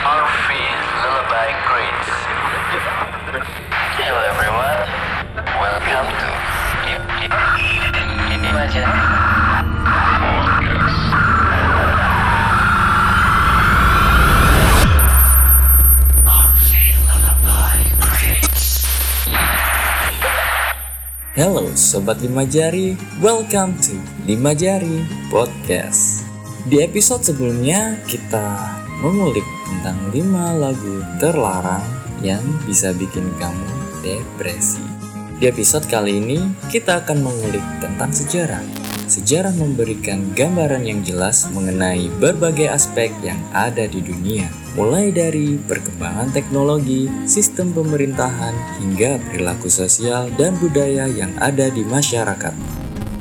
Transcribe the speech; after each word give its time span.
Murphy 0.00 0.64
Lullaby 1.04 1.48
Grades. 1.68 2.12
Hello 4.00 4.20
everyone, 4.32 4.80
welcome 5.60 6.08
to 6.16 6.30
Imagine. 8.32 8.88
Halo 21.36 21.76
Sobat 21.76 22.24
Lima 22.24 22.48
Jari, 22.48 22.96
welcome 23.20 23.76
to 23.84 24.00
Lima 24.24 24.56
Jari 24.56 25.04
Podcast. 25.28 26.24
Di 26.64 26.80
episode 26.80 27.20
sebelumnya 27.20 28.00
kita 28.08 28.80
mengulik 29.00 29.44
tentang 29.64 29.96
5 30.12 30.60
lagu 30.60 30.96
terlarang 31.16 31.84
yang 32.20 32.44
bisa 32.68 32.92
bikin 32.92 33.24
kamu 33.40 33.68
depresi. 34.04 34.84
Di 35.40 35.48
episode 35.48 35.88
kali 35.88 36.20
ini 36.20 36.38
kita 36.68 37.00
akan 37.00 37.24
mengulik 37.24 37.64
tentang 37.80 38.12
sejarah. 38.12 38.60
Sejarah 39.08 39.56
memberikan 39.56 40.22
gambaran 40.36 40.86
yang 40.86 41.00
jelas 41.02 41.48
mengenai 41.50 42.12
berbagai 42.20 42.70
aspek 42.70 43.10
yang 43.24 43.40
ada 43.50 43.88
di 43.88 44.04
dunia, 44.04 44.46
mulai 44.78 45.10
dari 45.10 45.58
perkembangan 45.58 46.30
teknologi, 46.30 47.10
sistem 47.26 47.74
pemerintahan, 47.74 48.54
hingga 48.84 49.18
perilaku 49.26 49.66
sosial 49.66 50.30
dan 50.38 50.54
budaya 50.62 51.10
yang 51.10 51.32
ada 51.42 51.72
di 51.72 51.82
masyarakat. 51.82 52.54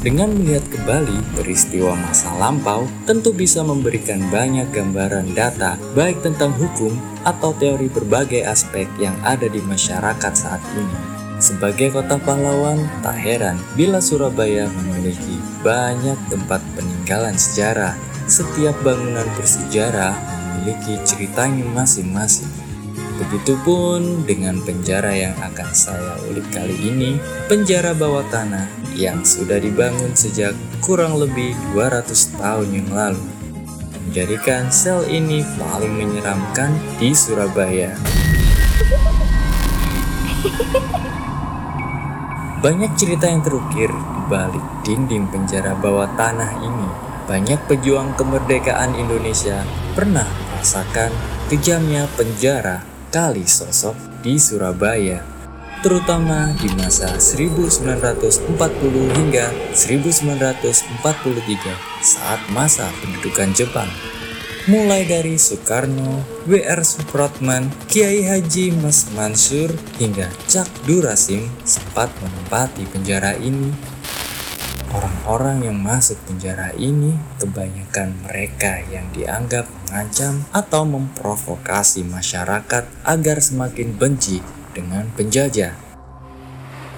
Dengan 0.00 0.32
melihat 0.32 0.64
kembali 0.72 1.36
peristiwa 1.36 1.92
masa 1.92 2.32
lampau, 2.40 2.88
tentu 3.04 3.36
bisa 3.36 3.60
memberikan 3.60 4.16
banyak 4.32 4.72
gambaran 4.72 5.36
data, 5.36 5.76
baik 5.92 6.24
tentang 6.24 6.56
hukum 6.56 6.96
atau 7.28 7.52
teori 7.60 7.84
berbagai 7.92 8.48
aspek 8.48 8.88
yang 8.96 9.12
ada 9.20 9.44
di 9.44 9.60
masyarakat 9.60 10.32
saat 10.32 10.64
ini. 10.72 10.96
Sebagai 11.36 11.92
kota 11.92 12.16
pahlawan, 12.16 12.80
tak 13.04 13.20
heran 13.20 13.60
bila 13.76 14.00
Surabaya 14.00 14.72
memiliki 14.72 15.36
banyak 15.60 16.16
tempat 16.32 16.64
peninggalan 16.72 17.36
sejarah. 17.36 17.92
Setiap 18.24 18.80
bangunan 18.80 19.28
bersejarah 19.36 20.16
memiliki 20.16 20.96
ceritanya 21.04 21.68
masing-masing. 21.76 22.69
Begitupun 23.20 24.24
dengan 24.24 24.56
penjara 24.64 25.12
yang 25.12 25.36
akan 25.44 25.76
saya 25.76 26.16
ulik 26.32 26.48
kali 26.56 26.72
ini, 26.88 27.20
penjara 27.52 27.92
bawah 27.92 28.24
tanah 28.32 28.64
yang 28.96 29.20
sudah 29.20 29.60
dibangun 29.60 30.16
sejak 30.16 30.56
kurang 30.80 31.20
lebih 31.20 31.52
200 31.76 32.40
tahun 32.40 32.68
yang 32.72 32.88
lalu. 32.88 33.20
Menjadikan 34.08 34.72
sel 34.72 35.04
ini 35.04 35.44
paling 35.60 36.00
menyeramkan 36.00 36.72
di 36.96 37.12
Surabaya. 37.12 37.92
Banyak 42.64 42.96
cerita 42.96 43.28
yang 43.28 43.44
terukir 43.44 43.92
di 43.92 44.20
balik 44.32 44.64
dinding 44.80 45.28
penjara 45.28 45.76
bawah 45.76 46.08
tanah 46.16 46.56
ini. 46.64 46.88
Banyak 47.28 47.68
pejuang 47.68 48.16
kemerdekaan 48.16 48.96
Indonesia 48.96 49.60
pernah 49.92 50.26
merasakan 50.56 51.12
kejamnya 51.52 52.08
penjara 52.16 52.89
kali 53.10 53.42
sosok 53.42 53.98
di 54.22 54.38
Surabaya, 54.38 55.26
terutama 55.82 56.54
di 56.62 56.70
masa 56.78 57.18
1940 57.18 58.54
hingga 59.18 59.50
1943 59.74 61.74
saat 62.06 62.38
masa 62.54 62.86
pendudukan 63.02 63.50
Jepang 63.50 63.90
mulai 64.68 65.08
dari 65.08 65.40
Soekarno, 65.40 66.20
W.R. 66.46 66.84
Supratman, 66.84 67.72
Kiai 67.88 68.22
Haji 68.22 68.76
Mas 68.78 69.08
Mansur, 69.18 69.74
hingga 69.98 70.30
Cak 70.46 70.68
Durasim 70.84 71.48
sempat 71.66 72.12
menempati 72.22 72.86
penjara 72.86 73.34
ini. 73.40 73.72
Orang-orang 74.90 75.70
yang 75.70 75.78
masuk 75.78 76.18
penjara 76.26 76.74
ini 76.74 77.14
kebanyakan 77.38 78.26
mereka 78.26 78.82
yang 78.90 79.06
dianggap 79.14 79.70
mengancam 79.86 80.42
atau 80.50 80.82
memprovokasi 80.82 82.02
masyarakat 82.02 82.90
agar 83.06 83.38
semakin 83.38 83.94
benci 83.94 84.42
dengan 84.74 85.06
penjajah. 85.14 85.78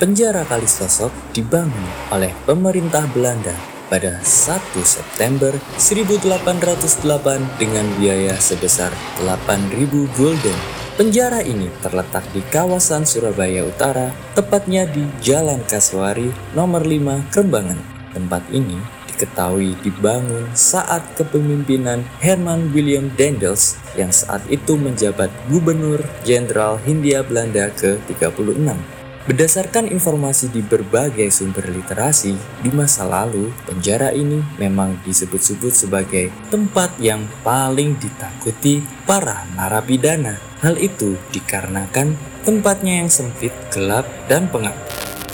Penjara 0.00 0.48
Kalisosok 0.48 1.12
dibangun 1.36 1.86
oleh 2.08 2.32
pemerintah 2.48 3.04
Belanda 3.12 3.54
pada 3.92 4.18
1 4.24 4.80
September 4.82 5.52
1808 5.76 7.60
dengan 7.60 7.86
biaya 8.00 8.34
sebesar 8.40 8.90
8.000 9.20 10.08
gulden. 10.16 10.73
Penjara 10.94 11.42
ini 11.42 11.66
terletak 11.82 12.22
di 12.30 12.38
kawasan 12.54 13.02
Surabaya 13.02 13.66
Utara, 13.66 14.14
tepatnya 14.38 14.86
di 14.86 15.02
Jalan 15.18 15.66
Kasuari 15.66 16.30
nomor 16.54 16.86
5 16.86 17.34
Krembangan. 17.34 17.82
Tempat 18.14 18.46
ini 18.54 18.78
diketahui 19.10 19.74
dibangun 19.82 20.46
saat 20.54 21.02
kepemimpinan 21.18 22.06
Herman 22.22 22.70
William 22.70 23.10
Dendels 23.18 23.74
yang 23.98 24.14
saat 24.14 24.46
itu 24.46 24.78
menjabat 24.78 25.34
Gubernur 25.50 25.98
Jenderal 26.22 26.78
Hindia 26.86 27.26
Belanda 27.26 27.74
ke-36. 27.74 29.03
Berdasarkan 29.24 29.88
informasi 29.88 30.52
di 30.52 30.60
berbagai 30.60 31.32
sumber 31.32 31.72
literasi, 31.72 32.36
di 32.60 32.68
masa 32.68 33.08
lalu 33.08 33.48
penjara 33.64 34.12
ini 34.12 34.44
memang 34.60 35.00
disebut-sebut 35.00 35.72
sebagai 35.72 36.28
tempat 36.52 36.92
yang 37.00 37.24
paling 37.40 37.96
ditakuti 37.96 38.84
para 39.08 39.48
narapidana. 39.56 40.36
Hal 40.60 40.76
itu 40.76 41.16
dikarenakan 41.32 42.20
tempatnya 42.44 43.00
yang 43.00 43.08
sempit, 43.08 43.56
gelap, 43.72 44.04
dan 44.28 44.44
pengap. 44.52 44.76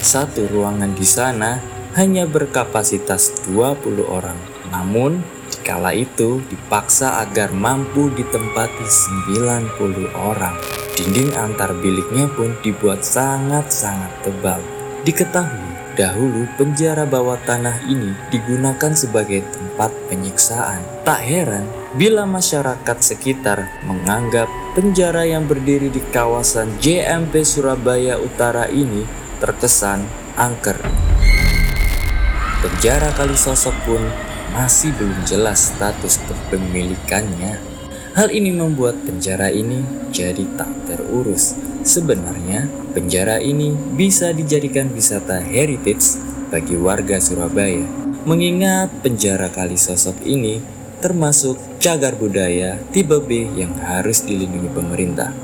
Satu 0.00 0.48
ruangan 0.48 0.96
di 0.96 1.04
sana 1.04 1.60
hanya 1.92 2.24
berkapasitas 2.24 3.44
20 3.52 4.00
orang. 4.08 4.40
Namun, 4.72 5.20
kala 5.60 5.92
itu 5.92 6.40
dipaksa 6.48 7.20
agar 7.20 7.52
mampu 7.52 8.08
ditempati 8.16 8.88
90 8.88 10.08
orang. 10.16 10.83
Dinding 10.94 11.34
antar 11.34 11.74
biliknya 11.74 12.30
pun 12.30 12.54
dibuat 12.62 13.02
sangat-sangat 13.02 14.14
tebal. 14.22 14.62
Diketahui 15.02 15.98
dahulu 15.98 16.46
penjara 16.54 17.02
bawah 17.02 17.34
tanah 17.42 17.82
ini 17.90 18.14
digunakan 18.30 18.94
sebagai 18.94 19.42
tempat 19.50 19.90
penyiksaan. 20.06 20.86
Tak 21.02 21.18
heran 21.18 21.66
bila 21.98 22.22
masyarakat 22.30 22.98
sekitar 23.02 23.66
menganggap 23.82 24.46
penjara 24.78 25.26
yang 25.26 25.50
berdiri 25.50 25.90
di 25.90 25.98
kawasan 26.14 26.78
JMP 26.78 27.42
Surabaya 27.42 28.14
Utara 28.22 28.70
ini 28.70 29.02
terkesan 29.42 30.06
angker. 30.38 30.78
Penjara 32.62 33.10
Kalisosok 33.18 33.74
pun 33.82 34.02
masih 34.54 34.94
belum 34.94 35.26
jelas 35.26 35.74
status 35.74 36.22
kepemilikannya. 36.30 37.73
Hal 38.14 38.30
ini 38.30 38.54
membuat 38.54 39.02
penjara 39.02 39.50
ini 39.50 39.82
jadi 40.14 40.46
tak 40.54 40.70
terurus. 40.86 41.58
Sebenarnya, 41.82 42.70
penjara 42.94 43.42
ini 43.42 43.74
bisa 43.74 44.30
dijadikan 44.30 44.94
wisata 44.94 45.42
heritage 45.42 46.22
bagi 46.46 46.78
warga 46.78 47.18
Surabaya. 47.18 47.82
Mengingat 48.22 49.02
penjara 49.02 49.50
Kalisosok 49.50 50.22
ini 50.22 50.62
termasuk 51.02 51.58
cagar 51.82 52.14
budaya 52.14 52.78
tipe 52.94 53.18
B 53.18 53.50
yang 53.58 53.74
harus 53.82 54.22
dilindungi 54.22 54.70
pemerintah. 54.70 55.34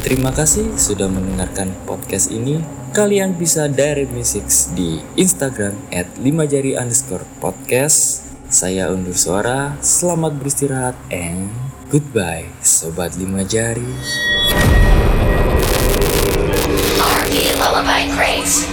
Terima 0.00 0.32
kasih 0.32 0.80
sudah 0.80 1.12
mendengarkan 1.12 1.76
podcast 1.84 2.32
ini. 2.32 2.64
Kalian 2.96 3.36
bisa 3.36 3.68
direct 3.68 4.16
message 4.16 4.72
di 4.72 4.96
Instagram 5.20 5.76
at 5.92 6.08
5 6.16 6.24
jari 6.24 6.72
underscore 6.72 7.28
podcast. 7.36 8.24
Saya 8.48 8.88
undur 8.88 9.12
suara, 9.12 9.76
selamat 9.84 10.40
beristirahat 10.40 10.96
and 11.12 11.67
Goodbye, 11.88 12.44
Sobat 12.60 13.16
Lima 13.16 13.40
Jari. 13.48 13.80
R&B 17.00 17.34
Lullaby 17.56 18.12
Crates. 18.12 18.68